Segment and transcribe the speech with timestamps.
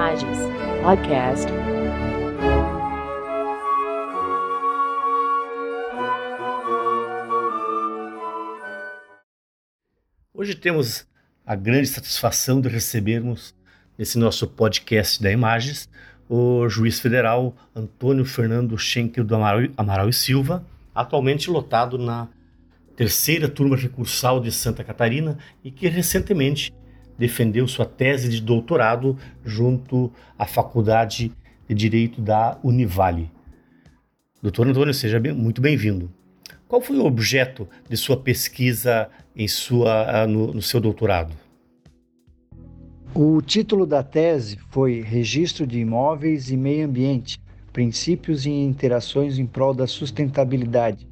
[0.00, 0.38] Imagens
[0.82, 1.46] Podcast.
[10.32, 11.06] Hoje temos
[11.44, 13.54] a grande satisfação de recebermos
[13.98, 15.86] nesse nosso podcast da Imagens
[16.26, 22.26] o juiz federal Antônio Fernando Schenkel do Amaral, Amaral e Silva, atualmente lotado na
[22.96, 26.72] terceira turma recursal de Santa Catarina e que recentemente
[27.20, 31.30] defendeu sua tese de doutorado junto à Faculdade
[31.68, 33.30] de Direito da Univale.
[34.42, 36.10] Doutor Antônio, seja bem, muito bem-vindo.
[36.66, 41.34] Qual foi o objeto de sua pesquisa em sua, no, no seu doutorado?
[43.14, 47.38] O título da tese foi Registro de Imóveis e Meio Ambiente:
[47.70, 51.06] Princípios e Interações em Prol da Sustentabilidade.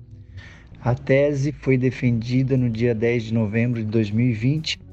[0.81, 4.88] A tese foi defendida no dia 10 de novembro de 2020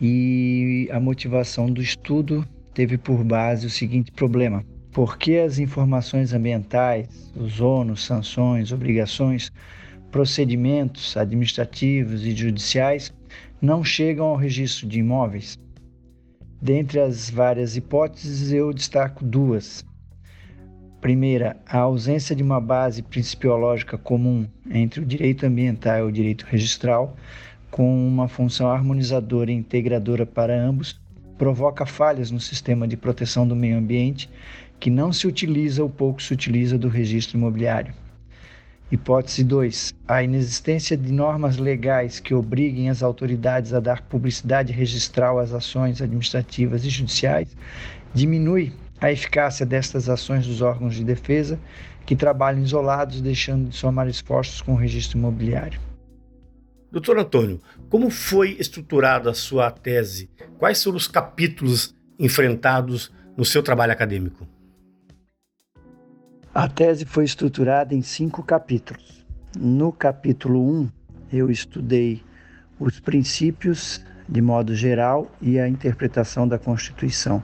[0.00, 6.32] e a motivação do estudo teve por base o seguinte problema: por que as informações
[6.32, 9.50] ambientais, os ônus, sanções, obrigações,
[10.10, 13.12] procedimentos administrativos e judiciais
[13.60, 15.58] não chegam ao registro de imóveis?
[16.60, 19.84] Dentre as várias hipóteses, eu destaco duas.
[21.00, 26.46] Primeira, a ausência de uma base principiológica comum entre o direito ambiental e o direito
[26.48, 27.16] registral,
[27.74, 30.96] com uma função harmonizadora e integradora para ambos,
[31.36, 34.30] provoca falhas no sistema de proteção do meio ambiente
[34.78, 37.92] que não se utiliza ou pouco se utiliza do registro imobiliário.
[38.92, 39.92] Hipótese 2.
[40.06, 46.00] A inexistência de normas legais que obriguem as autoridades a dar publicidade registral às ações
[46.00, 47.56] administrativas e judiciais
[48.14, 51.58] diminui a eficácia destas ações dos órgãos de defesa
[52.06, 55.80] que trabalham isolados, deixando de somar esforços com o registro imobiliário.
[56.94, 60.30] Doutor Antônio, como foi estruturada a sua tese?
[60.56, 64.46] Quais foram os capítulos enfrentados no seu trabalho acadêmico?
[66.54, 69.26] A tese foi estruturada em cinco capítulos.
[69.58, 70.88] No capítulo 1, um,
[71.32, 72.22] eu estudei
[72.78, 77.42] os princípios de modo geral e a interpretação da Constituição.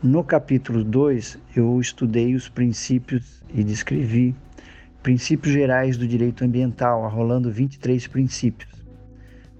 [0.00, 4.36] No capítulo 2, eu estudei os princípios e descrevi
[5.02, 8.70] princípios gerais do direito ambiental, arrolando 23 princípios.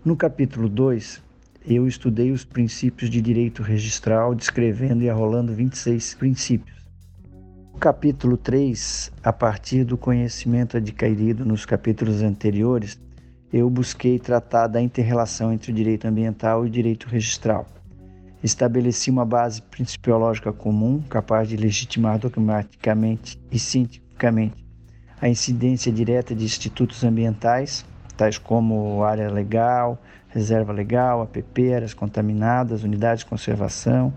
[0.04, 1.22] No capítulo 2,
[1.66, 6.82] eu estudei os princípios de direito registral, descrevendo e arrolando 26 princípios
[7.82, 12.97] capítulo 3, a partir do conhecimento adquirido nos capítulos anteriores,
[13.53, 17.66] eu busquei tratar da interrelação entre o direito ambiental e o direito registral.
[18.41, 24.62] Estabeleci uma base principiológica comum, capaz de legitimar dogmaticamente e cientificamente
[25.22, 29.97] a incidência direta de institutos ambientais, tais como área legal,
[30.28, 34.12] reserva legal, APP, áreas contaminadas, unidades de conservação,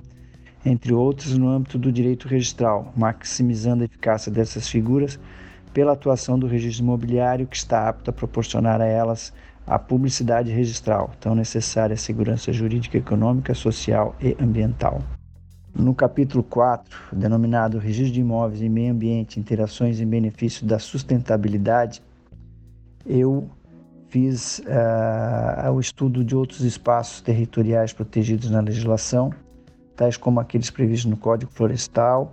[0.65, 5.19] entre outros no âmbito do direito registral, maximizando a eficácia dessas figuras
[5.71, 9.31] pela atuação do registro imobiliário que está apto a proporcionar a elas
[9.67, 15.03] a publicidade registral, tão necessária à segurança jurídica, econômica, social e ambiental.
[15.75, 22.01] No capítulo 4, denominado Registro de Imóveis e Meio Ambiente, Interações em Benefício da Sustentabilidade,
[23.05, 23.49] eu
[24.07, 29.33] fiz uh, o estudo de outros espaços territoriais protegidos na legislação
[29.95, 32.31] tais como aqueles previstos no Código Florestal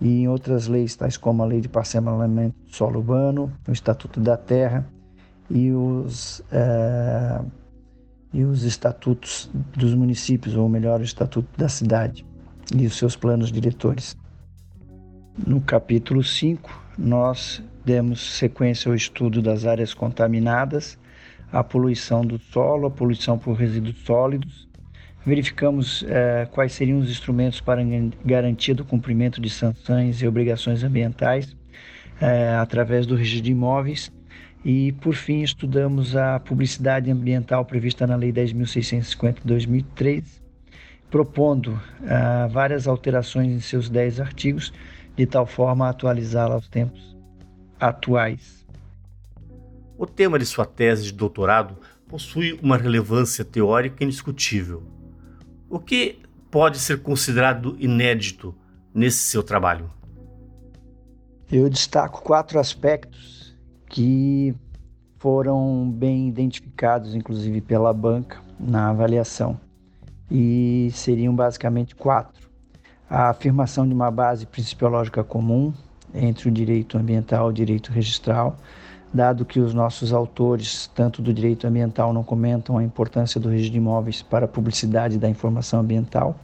[0.00, 4.20] e em outras leis, tais como a Lei de Parcelamento do Solo Urbano, o Estatuto
[4.20, 4.86] da Terra
[5.50, 7.40] e os, é,
[8.32, 12.24] e os estatutos dos municípios, ou melhor, o Estatuto da Cidade
[12.76, 14.16] e os seus planos diretores.
[15.46, 20.98] No capítulo 5, nós demos sequência ao estudo das áreas contaminadas,
[21.50, 24.68] a poluição do solo, a poluição por resíduos sólidos,
[25.24, 27.82] verificamos eh, quais seriam os instrumentos para
[28.24, 31.56] garantia do cumprimento de sanções e obrigações ambientais
[32.20, 34.10] eh, através do registro de imóveis
[34.64, 40.41] e, por fim, estudamos a publicidade ambiental prevista na Lei 10.650 de 2003,
[41.12, 44.72] propondo eh, várias alterações em seus 10 artigos,
[45.14, 47.16] de tal forma a atualizá-la aos tempos
[47.78, 48.66] atuais.
[49.96, 51.76] O tema de sua tese de doutorado
[52.08, 54.82] possui uma relevância teórica indiscutível
[55.72, 56.18] o que
[56.50, 58.54] pode ser considerado inédito
[58.94, 59.90] nesse seu trabalho?
[61.50, 63.56] Eu destaco quatro aspectos
[63.88, 64.54] que
[65.18, 69.58] foram bem identificados, inclusive pela banca, na avaliação.
[70.34, 72.48] E seriam basicamente quatro:
[73.08, 75.74] a afirmação de uma base principiológica comum
[76.14, 78.56] entre o direito ambiental e o direito registral,
[79.12, 83.72] dado que os nossos autores, tanto do direito ambiental, não comentam a importância do registro
[83.72, 86.40] de imóveis para a publicidade da informação ambiental,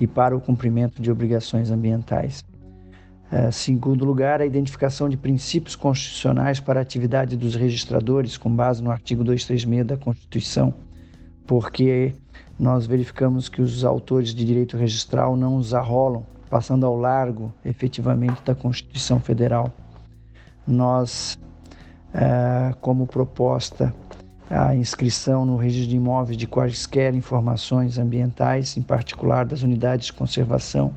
[0.00, 2.44] e para o cumprimento de obrigações ambientais.
[3.30, 8.82] Uh, segundo lugar, a identificação de princípios constitucionais para a atividade dos registradores, com base
[8.82, 10.74] no artigo 236 da Constituição,
[11.48, 12.12] porque
[12.60, 18.42] nós verificamos que os autores de direito registral não os arrolam, passando ao largo efetivamente
[18.44, 19.72] da Constituição Federal.
[20.66, 21.38] Nós,
[22.14, 23.94] uh, como proposta,
[24.50, 30.12] a inscrição no registro de imóveis de quaisquer informações ambientais, em particular das unidades de
[30.12, 30.92] conservação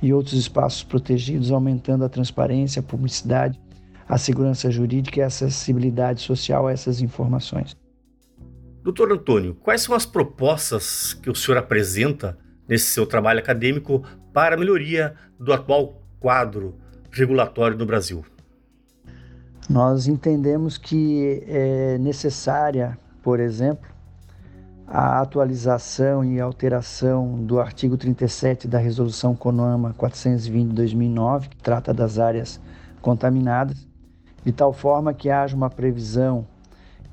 [0.00, 3.58] e outros espaços protegidos, aumentando a transparência, a publicidade,
[4.08, 7.76] a segurança jurídica e a acessibilidade social a essas informações.
[8.86, 12.38] Doutor Antônio, quais são as propostas que o senhor apresenta
[12.68, 16.76] nesse seu trabalho acadêmico para a melhoria do atual quadro
[17.10, 18.24] regulatório no Brasil?
[19.68, 23.90] Nós entendemos que é necessária, por exemplo,
[24.86, 31.92] a atualização e alteração do artigo 37 da Resolução CONAMA 420 de 2009, que trata
[31.92, 32.60] das áreas
[33.02, 33.84] contaminadas,
[34.44, 36.46] de tal forma que haja uma previsão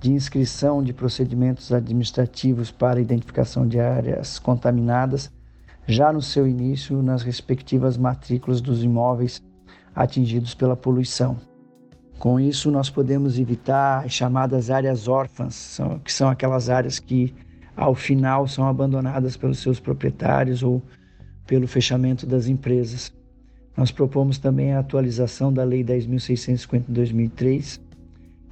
[0.03, 5.31] de inscrição de procedimentos administrativos para identificação de áreas contaminadas
[5.87, 9.41] já no seu início nas respectivas matrículas dos imóveis
[9.95, 11.37] atingidos pela poluição.
[12.19, 17.33] Com isso, nós podemos evitar as chamadas áreas órfãs, que são aquelas áreas que,
[17.73, 20.81] ao final, são abandonadas pelos seus proprietários ou
[21.47, 23.13] pelo fechamento das empresas.
[23.77, 27.79] Nós propomos também a atualização da Lei 10.650 de 2003,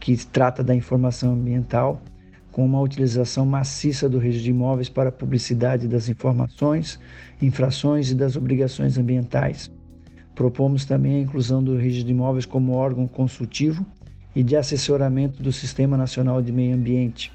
[0.02, 2.02] que trata da informação ambiental,
[2.52, 7.00] com uma utilização maciça do registro de imóveis para a publicidade das informações,
[7.42, 9.72] infrações e das obrigações ambientais
[10.36, 13.86] Propomos também a inclusão do registro de imóveis como órgão consultivo
[14.36, 17.32] e de assessoramento do Sistema Nacional de Meio Ambiente.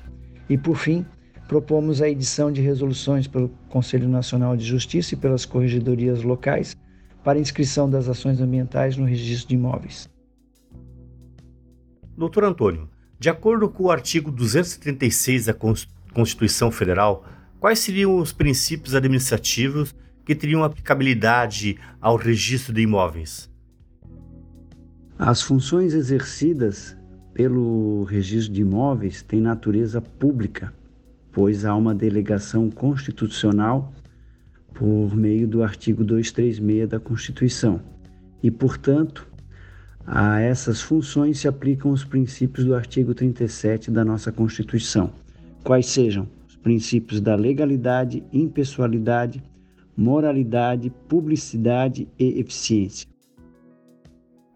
[0.48, 1.04] E, por fim,
[1.46, 6.74] propomos a edição de resoluções pelo Conselho Nacional de Justiça e pelas corregedorias locais
[7.22, 10.08] para inscrição das ações ambientais no registro de imóveis.
[12.16, 15.54] Doutor Antônio, de acordo com o artigo 236 da
[16.14, 17.26] Constituição Federal,
[17.60, 23.50] quais seriam os princípios administrativos que teriam aplicabilidade ao registro de imóveis?
[25.18, 26.96] As funções exercidas
[27.34, 30.72] pelo registro de imóveis têm natureza pública,
[31.30, 33.92] pois há uma delegação constitucional
[34.72, 37.78] por meio do artigo 236 da Constituição.
[38.42, 39.28] E, portanto,
[40.06, 45.10] a essas funções se aplicam os princípios do artigo 37 da nossa Constituição,
[45.64, 49.42] quais sejam os princípios da legalidade, impessoalidade,
[49.96, 53.08] moralidade, publicidade e eficiência.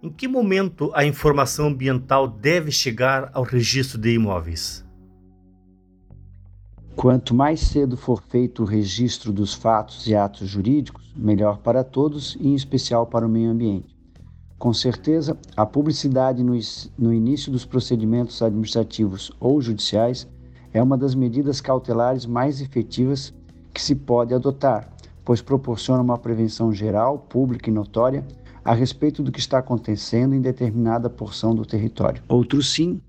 [0.02, 4.86] Em que momento a informação ambiental deve chegar ao registro de imóveis?
[6.94, 12.36] Quanto mais cedo for feito o registro dos fatos e atos jurídicos, melhor para todos
[12.40, 13.99] e em especial para o meio ambiente.
[14.60, 16.52] Com certeza, a publicidade no,
[16.98, 20.28] no início dos procedimentos administrativos ou judiciais
[20.70, 23.32] é uma das medidas cautelares mais efetivas
[23.72, 24.92] que se pode adotar,
[25.24, 28.22] pois proporciona uma prevenção geral, pública e notória
[28.62, 32.22] a respeito do que está acontecendo em determinada porção do território.
[32.28, 33.00] Outro sim,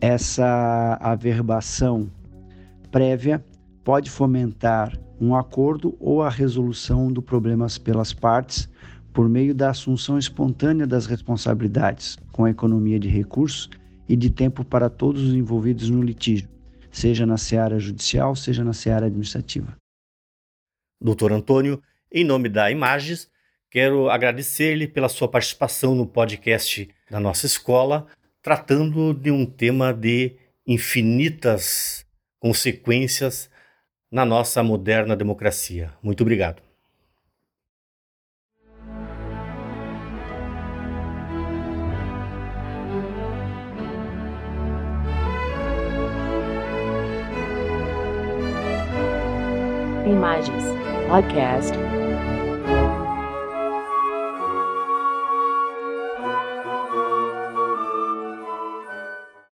[0.00, 2.08] essa averbação
[2.92, 3.44] prévia
[3.82, 8.70] pode fomentar um acordo ou a resolução do problema pelas partes
[9.12, 13.68] por meio da assunção espontânea das responsabilidades, com a economia de recursos
[14.08, 16.48] e de tempo para todos os envolvidos no litígio,
[16.90, 19.76] seja na seara judicial, seja na seara administrativa.
[21.00, 23.30] Doutor Antônio, em nome da Images,
[23.70, 28.06] quero agradecer-lhe pela sua participação no podcast da nossa escola,
[28.40, 32.06] tratando de um tema de infinitas
[32.38, 33.50] consequências
[34.10, 35.92] na nossa moderna democracia.
[36.02, 36.71] Muito obrigado.
[50.06, 50.64] Imagens
[51.08, 52.01] Podcast